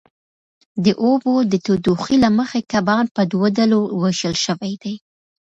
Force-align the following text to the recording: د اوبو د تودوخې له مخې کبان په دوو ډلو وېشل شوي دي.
د 0.83 0.85
اوبو 1.05 1.33
د 1.51 1.53
تودوخې 1.65 2.15
له 2.23 2.29
مخې 2.37 2.59
کبان 2.71 3.05
په 3.15 3.21
دوو 3.31 3.47
ډلو 3.57 3.79
وېشل 4.01 4.35
شوي 4.45 4.73
دي. 4.83 4.95